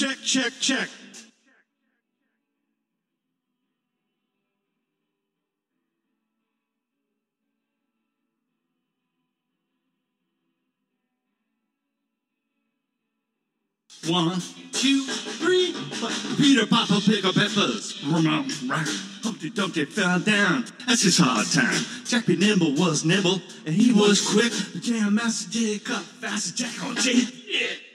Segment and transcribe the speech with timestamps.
[0.00, 0.88] check, check, check.
[14.08, 14.40] One,
[14.72, 15.74] two, three.
[16.38, 18.00] Peter Papa pick up peppers.
[19.22, 20.64] Humpty Dumpty fell down.
[20.88, 21.84] That's his hard time.
[22.06, 24.50] Jack nimble was nimble, and he was quick.
[24.72, 26.56] The jam master Jay cut fast.
[26.56, 27.24] Jack on Jay.
[27.46, 27.89] Yeah.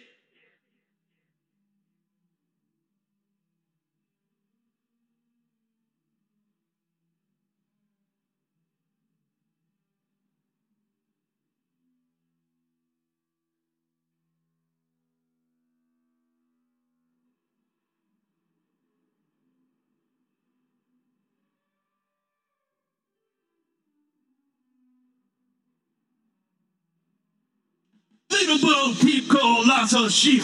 [28.55, 30.43] Little Bo Peep lots of sheep.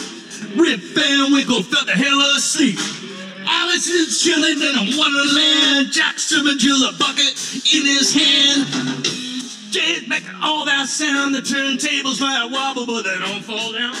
[0.56, 2.78] Rip Van Winkle felt the hell asleep.
[3.46, 5.92] Alice is chilling in a wonderland.
[5.92, 7.32] Jack Sherman drew a bucket
[7.72, 9.04] in his hand.
[9.72, 11.34] Jay's making all that sound.
[11.34, 13.94] The turntables might wobble, but they don't fall down.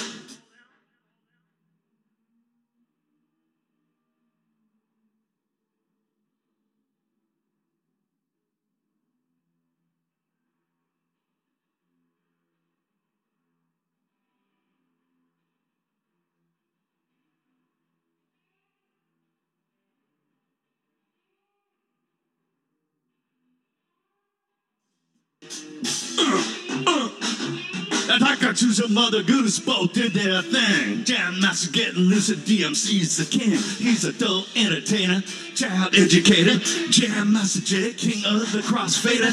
[28.12, 31.02] And I got you some mother goose both did their thing.
[31.02, 33.52] Jam master getting loose DMC's the king.
[33.52, 35.22] He's adult entertainer,
[35.54, 36.58] child educator.
[36.90, 39.32] Jam master Jay, king of the crossfader.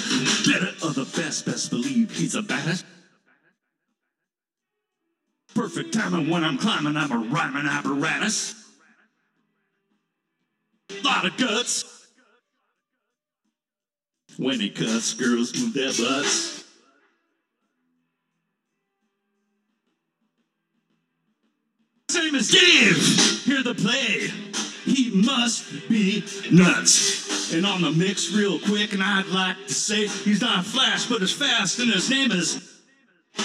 [0.49, 2.85] Better of the best, best believe he's a baddest.
[5.53, 8.55] Perfect timing when I'm climbing, I'm a rhyming apparatus.
[11.03, 12.07] Lot of guts.
[14.37, 16.58] When he cuts, girls move their butts.
[22.47, 23.43] Dave.
[23.43, 24.29] Hear the play.
[24.85, 27.53] He must be nuts.
[27.53, 31.19] And on the mix, real quick, and I'd like to say he's not Flash, but
[31.19, 32.81] he's fast, and his name is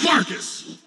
[0.04, 0.78] Marcus.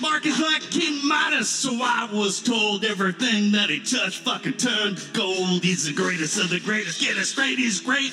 [0.00, 4.98] Mark is like King Midas, so I was told everything that he touched fucking turned
[4.98, 5.64] to gold.
[5.64, 7.00] He's the greatest of the greatest.
[7.00, 8.12] Get it straight, he's great.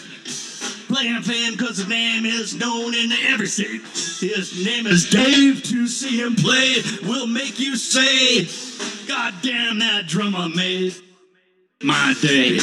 [0.91, 3.79] Playing fan cause his name is known in every state.
[4.19, 5.63] His name is Dave.
[5.63, 8.44] To see him play will make you say,
[9.07, 10.94] God damn, that drummer made
[11.81, 12.59] my day.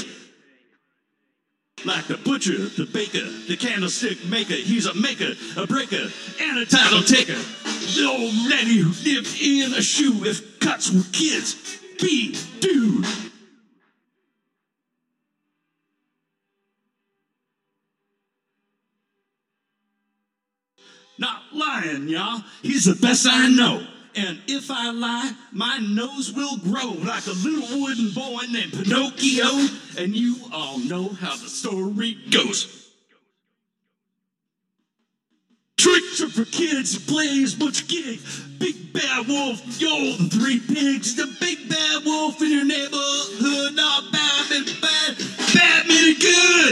[1.86, 6.66] Like the butcher, the baker, the candlestick maker, he's a maker, a breaker, and a
[6.66, 7.32] title taker.
[7.32, 11.56] The old lady who lived in a shoe if cuts were kids.
[11.98, 13.06] Be dude.
[21.18, 22.42] Not lying, y'all.
[22.62, 23.86] He's the best I know.
[24.14, 29.68] And if I lie, my nose will grow like a little wooden boy named Pinocchio.
[29.98, 32.88] And you all know how the story goes.
[35.76, 38.18] Tricks are for kids who plays butcher gig.
[38.58, 41.14] Big bad wolf, yo, the three pigs.
[41.14, 43.74] The big bad wolf in your neighborhood.
[43.74, 45.16] Not bad, but bad,
[45.54, 46.67] bad, meaning good.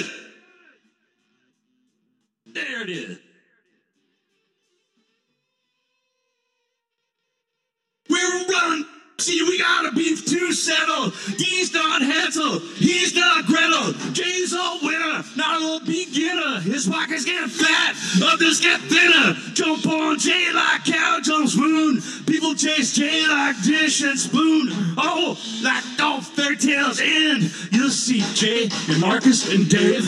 [10.64, 11.14] Settled.
[11.38, 12.60] He's not Hansel.
[12.76, 13.92] He's not Gretel.
[14.12, 16.60] Jay's a winner, not a beginner.
[16.60, 19.34] His pockets get fat, others get thinner.
[19.52, 22.00] Jump on Jay like cow jumps moon.
[22.26, 24.68] People chase Jay like dish and spoon.
[24.96, 27.50] Oh, like all fairy tales end.
[27.72, 30.06] You'll see Jay and Marcus and Dave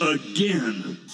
[0.00, 1.09] again.